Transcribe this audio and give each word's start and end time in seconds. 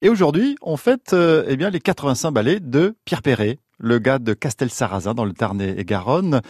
Et 0.00 0.08
aujourd'hui, 0.08 0.56
on 0.62 0.76
fête 0.76 1.12
euh, 1.12 1.44
eh 1.48 1.56
bien 1.56 1.70
les 1.70 1.80
85 1.80 2.30
ballets 2.30 2.60
de 2.60 2.94
Pierre 3.04 3.20
Perret, 3.20 3.58
le 3.78 3.98
gars 3.98 4.20
de 4.20 4.32
Castel-Sarrazin 4.32 5.12
dans 5.12 5.24
le 5.24 5.32
Tarn 5.32 5.60
et 5.60 5.84
Garonne, 5.84 6.40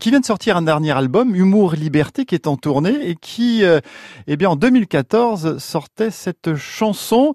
qui 0.00 0.10
vient 0.10 0.18
de 0.18 0.24
sortir 0.24 0.56
un 0.56 0.62
dernier 0.62 0.90
album, 0.90 1.36
Humour 1.36 1.74
Liberté, 1.74 2.24
qui 2.24 2.34
est 2.34 2.48
en 2.48 2.56
tournée 2.56 3.08
et 3.08 3.14
qui, 3.14 3.64
euh, 3.64 3.78
eh 4.26 4.36
bien 4.36 4.50
en 4.50 4.56
2014, 4.56 5.58
sortait 5.58 6.10
cette 6.10 6.56
chanson 6.56 7.34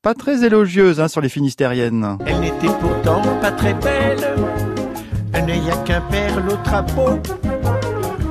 pas 0.00 0.14
très 0.14 0.44
élogieuse 0.44 0.98
hein, 0.98 1.08
sur 1.08 1.20
les 1.20 1.28
Finistériennes. 1.28 2.16
Elle 2.24 2.40
n'était 2.40 2.72
pourtant 2.80 3.20
pas 3.42 3.52
très 3.52 3.74
belle, 3.74 4.34
un 5.34 5.46
œil 5.46 5.60
qu'un 5.84 6.00
père, 6.00 6.42
l'autre 6.42 6.72
à. 6.72 6.86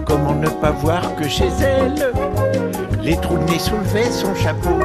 Comment 0.04 0.34
ne 0.34 0.50
pas 0.50 0.72
voir 0.72 1.16
que 1.16 1.28
chez 1.28 1.48
elle, 1.62 2.12
les 3.04 3.18
trous 3.18 3.38
de 3.38 3.44
nez 3.44 3.60
soulevaient 3.60 4.12
son 4.12 4.34
chapeau? 4.34 4.80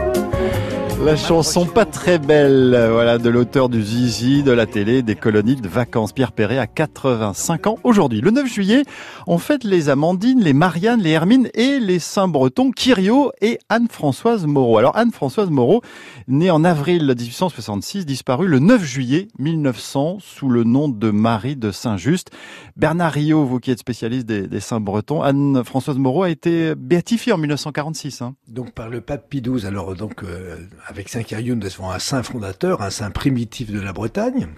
La 1.04 1.16
chanson 1.16 1.66
pas 1.66 1.84
très 1.84 2.18
belle, 2.18 2.70
voilà, 2.90 3.18
de 3.18 3.28
l'auteur 3.28 3.68
du 3.68 3.82
Zizi, 3.82 4.42
de 4.42 4.50
la 4.50 4.66
télé, 4.66 5.02
des 5.02 5.14
colonies 5.14 5.56
de 5.56 5.69
vacances. 5.69 6.12
Pierre 6.12 6.32
Perret 6.32 6.59
à 6.59 6.66
85 6.66 7.66
ans 7.66 7.78
aujourd'hui. 7.84 8.20
Le 8.20 8.30
9 8.30 8.46
juillet, 8.46 8.82
on 9.27 9.38
fête 9.38 9.62
les 9.64 9.88
Amandines, 9.88 10.42
les 10.42 10.52
Marianne, 10.52 11.00
les 11.00 11.10
Hermine 11.10 11.48
et 11.55 11.78
les 11.78 11.98
Saint-Bretons, 11.98 12.70
Kyrio 12.70 13.32
et 13.41 13.59
Anne-Françoise 13.69 14.46
Moreau. 14.46 14.78
Alors 14.78 14.96
Anne-Françoise 14.96 15.50
Moreau, 15.50 15.82
née 16.28 16.50
en 16.50 16.64
avril 16.64 17.06
1866, 17.06 18.06
disparue 18.06 18.48
le 18.48 18.58
9 18.58 18.83
juillet 18.83 19.28
1900 19.38 20.19
sous 20.20 20.48
le 20.48 20.64
nom 20.64 20.88
de 20.88 21.10
Marie 21.10 21.56
de 21.56 21.70
Saint-Just. 21.70 22.30
Bernard 22.77 23.12
Rio, 23.12 23.44
vous 23.44 23.60
qui 23.60 23.70
êtes 23.70 23.78
spécialiste 23.78 24.27
des, 24.27 24.60
Saint-Bretons, 24.60 25.22
Anne-Françoise 25.22 25.98
Moreau 25.98 26.22
a 26.22 26.30
été 26.30 26.74
béatifiée 26.74 27.33
en 27.33 27.38
1946. 27.38 28.22
Hein. 28.22 28.34
Donc 28.48 28.72
par 28.72 28.88
le 28.88 29.00
pape 29.00 29.28
Pie. 29.28 29.42
Alors 29.66 29.94
donc 29.94 30.24
euh, 30.24 30.56
avec 30.86 31.08
Saint 31.08 31.24
Quirion, 31.24 31.56
nous 31.56 31.66
avons 31.66 31.90
un 31.90 31.98
saint 31.98 32.22
fondateur, 32.22 32.80
un 32.80 32.90
saint 32.90 33.10
primitif 33.10 33.72
de 33.72 33.80
la 33.80 33.92
Bretagne. 33.92 34.48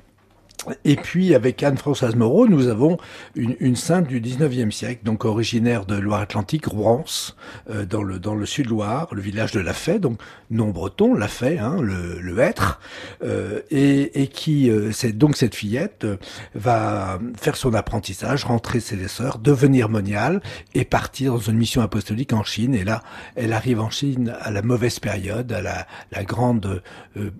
Et 0.84 0.96
puis 0.96 1.34
avec 1.34 1.62
Anne-Françoise 1.62 2.14
Moreau, 2.16 2.46
nous 2.46 2.68
avons 2.68 2.98
une, 3.34 3.56
une, 3.60 3.76
sainte 3.76 4.06
du 4.06 4.20
19e 4.20 4.70
siècle, 4.70 5.00
donc 5.04 5.24
originaire 5.24 5.86
de 5.86 5.96
Loire-Atlantique, 5.96 6.66
Rouen, 6.66 7.04
euh, 7.70 7.84
dans 7.84 8.02
le 8.02 8.18
dans 8.18 8.34
le 8.34 8.46
sud-Loire, 8.46 9.08
le 9.12 9.20
village 9.22 9.52
de 9.52 9.60
La 9.60 9.72
Fay, 9.72 9.98
donc 9.98 10.20
non 10.50 10.68
breton, 10.70 11.14
La 11.14 11.28
Fay, 11.28 11.58
hein, 11.58 11.80
le, 11.80 12.18
le 12.20 12.38
être, 12.38 12.80
euh, 13.22 13.60
et, 13.70 14.22
et, 14.22 14.26
qui 14.28 14.70
euh, 14.70 14.92
c'est 14.92 15.12
donc 15.12 15.36
cette 15.36 15.54
fillette 15.54 16.04
euh, 16.04 16.16
va 16.54 17.18
faire 17.36 17.56
son 17.56 17.74
apprentissage, 17.74 18.44
rentrer 18.44 18.80
ses 18.80 19.08
sœurs, 19.08 19.38
devenir 19.38 19.88
moniale 19.88 20.40
et 20.74 20.84
partir 20.84 21.32
dans 21.32 21.38
une 21.38 21.56
mission 21.56 21.82
apostolique 21.82 22.32
en 22.32 22.44
Chine. 22.44 22.74
Et 22.74 22.84
là, 22.84 23.02
elle 23.36 23.52
arrive 23.52 23.80
en 23.80 23.90
Chine 23.90 24.34
à 24.40 24.50
la 24.50 24.62
mauvaise 24.62 24.98
période, 24.98 25.52
à 25.52 25.62
la, 25.62 25.86
la 26.12 26.24
grande 26.24 26.82
euh, 27.16 27.30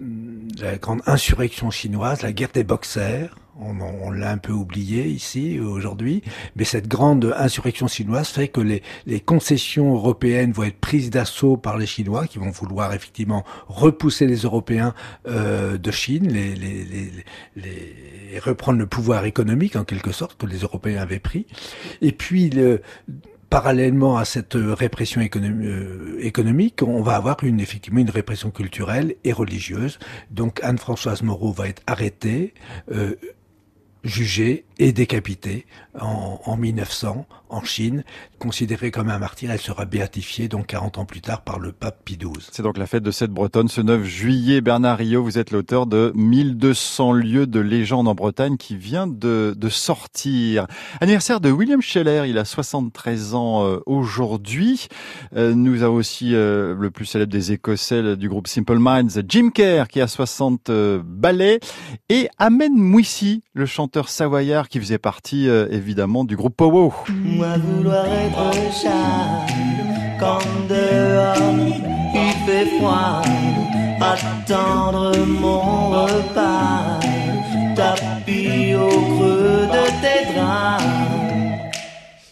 la 0.61 0.77
grande 0.77 1.03
insurrection 1.07 1.71
chinoise, 1.71 2.23
la 2.23 2.33
guerre 2.33 2.51
des 2.53 2.65
boxers 2.65 3.18
on, 3.61 4.11
l'a 4.11 4.31
un 4.31 4.39
peu 4.39 4.53
oublié 4.53 5.07
ici 5.07 5.59
aujourd'hui, 5.59 6.23
mais 6.57 6.65
cette 6.65 6.87
grande 6.87 7.35
insurrection 7.37 7.89
chinoise 7.89 8.29
fait 8.29 8.49
que 8.49 8.61
les, 8.61 8.83
concessions 9.21 9.95
européennes 9.95 10.53
vont 10.53 10.63
être 10.65 10.79
prises 10.79 11.11
d'assaut 11.11 11.57
par 11.57 11.77
les 11.77 11.87
Chinois, 11.87 12.27
qui 12.27 12.39
vont 12.39 12.51
vouloir 12.51 12.93
effectivement 12.95 13.45
repousser 13.67 14.27
les 14.27 14.39
Européens 14.39 14.95
euh, 15.27 15.77
de 15.77 15.91
Chine, 15.91 16.29
les, 16.29 16.55
les, 16.55 18.39
reprendre 18.39 18.79
le 18.79 18.87
pouvoir 18.87 19.25
économique 19.25 19.77
en 19.77 19.85
quelque 19.85 20.13
sorte 20.13 20.39
que 20.39 20.47
les 20.47 20.59
Européens 20.59 21.03
avaient 21.03 21.19
pris. 21.19 21.47
Et 22.01 22.13
puis 22.13 22.51
le, 22.51 22.83
parallèlement 23.51 24.19
à 24.19 24.25
cette 24.25 24.55
répression 24.57 25.21
euh, 25.23 26.19
économique, 26.21 26.83
on 26.83 27.03
va 27.03 27.17
avoir 27.17 27.43
une, 27.43 27.61
effectivement 27.61 28.01
une 28.01 28.11
répression 28.11 28.51
culturelle 28.51 29.15
et 29.25 29.33
religieuse. 29.33 29.99
Donc 30.31 30.61
Anne-Françoise 30.63 31.23
Moreau 31.23 31.53
va 31.53 31.69
être 31.69 31.83
arrêtée, 31.87 32.55
euh, 32.93 33.15
jugée 34.05 34.65
et 34.79 34.93
décapitée 34.93 35.67
en, 36.01 36.41
en, 36.45 36.57
1900 36.57 37.27
en 37.51 37.65
Chine, 37.65 38.05
considérée 38.39 38.91
comme 38.91 39.09
un 39.09 39.19
martyr. 39.19 39.51
Elle 39.51 39.59
sera 39.59 39.85
béatifiée 39.85 40.49
donc 40.49 40.67
40 40.67 40.99
ans 40.99 41.05
plus 41.05 41.21
tard 41.21 41.43
par 41.43 41.59
le 41.59 41.73
pape 41.73 42.05
Pie 42.05 42.17
XII. 42.17 42.47
C'est 42.53 42.63
donc 42.63 42.79
la 42.79 42.87
fête 42.87 43.03
de 43.03 43.11
cette 43.11 43.31
Bretonne 43.31 43.69
ce 43.69 43.81
9 43.81 44.05
juillet. 44.05 44.61
Bernard 44.61 44.99
Rio, 44.99 45.23
vous 45.23 45.39
êtes 45.39 45.51
l'auteur 45.51 45.87
de 45.87 46.13
1200 46.15 47.13
lieux 47.13 47.47
de 47.47 47.61
légende 47.61 48.07
en 48.07 48.15
Bretagne 48.15 48.57
qui 48.57 48.77
vient 48.77 49.07
de, 49.07 49.55
de 49.57 49.69
sortir. 49.69 50.67
Anniversaire 51.01 51.41
de 51.41 51.51
William 51.51 51.81
Scheller, 51.81 52.25
il 52.27 52.39
a 52.39 52.45
73 52.45 53.35
ans 53.35 53.65
euh, 53.65 53.79
aujourd'hui. 53.87 54.89
Euh, 55.35 55.55
nous 55.55 55.83
avons 55.83 55.97
aussi 55.97 56.35
euh, 56.35 56.75
le 56.79 56.91
plus 56.91 57.07
célèbre 57.07 57.33
des 57.33 57.53
Écossais 57.53 58.17
du 58.17 58.29
groupe 58.29 58.47
Simple 58.47 58.79
Minds, 58.79 59.23
Jim 59.27 59.51
Kerr 59.51 59.89
qui 59.89 60.01
a 60.01 60.07
60 60.07 60.71
ballets 61.03 61.61
et 62.09 62.29
Ahmed 62.39 62.73
Mouissi, 62.73 63.43
le 63.55 63.67
chanteur 63.67 64.09
savoyard 64.09 64.68
qui 64.69 64.81
faisait 64.81 64.99
partie 64.99 65.49
évidemment 65.71 66.25
du 66.25 66.37
groupe 66.37 66.57
Powo. 66.57 66.93
Moi 67.09 67.57
vouloir 67.59 68.07
être 68.07 68.53
chat 68.83 69.47
quand 70.21 70.41
dehors 70.69 71.37
il 72.15 72.33
fait 72.47 72.67
froid, 72.79 73.23
attendre 74.01 75.17
mon 75.27 75.91
repas, 75.91 76.99
tapis 77.77 78.75
au 78.75 78.89
creux 78.89 79.69
de 79.77 79.85
tes 80.03 80.33
draps. 80.33 80.85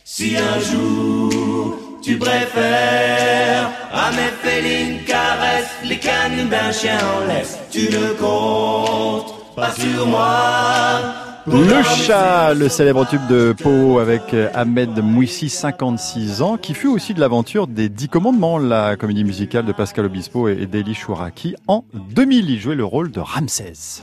Si 0.04 0.36
un 0.36 0.58
jour 0.60 1.76
tu 2.02 2.18
préfères 2.18 3.70
à 3.92 4.10
mes 4.12 4.32
félines 4.42 5.04
caresses 5.04 5.74
les 5.84 5.98
canines 5.98 6.48
d'un 6.48 6.72
chien 6.72 6.98
en 6.98 7.26
laisse, 7.26 7.58
tu 7.70 7.90
ne 7.90 8.14
comptes 8.14 9.54
pas 9.54 9.72
sur 9.72 10.06
moi 10.06 11.25
le 11.46 11.82
chat, 11.82 12.54
le 12.54 12.68
célèbre 12.68 13.06
tube 13.08 13.26
de 13.28 13.52
Pau 13.52 13.98
avec 13.98 14.34
euh, 14.34 14.48
Ahmed 14.54 14.98
Mouissi, 15.02 15.48
56 15.48 16.42
ans, 16.42 16.56
qui 16.56 16.74
fut 16.74 16.88
aussi 16.88 17.14
de 17.14 17.20
l'aventure 17.20 17.66
des 17.66 17.88
Dix 17.88 18.08
Commandements, 18.08 18.58
la 18.58 18.96
comédie 18.96 19.24
musicale 19.24 19.64
de 19.64 19.72
Pascal 19.72 20.06
Obispo 20.06 20.48
et 20.48 20.66
d'Eli 20.66 20.94
Chouraki. 20.94 21.54
En 21.68 21.84
2000, 21.94 22.50
il 22.50 22.60
jouait 22.60 22.74
le 22.74 22.84
rôle 22.84 23.10
de 23.10 23.20
Ramsès. 23.20 23.72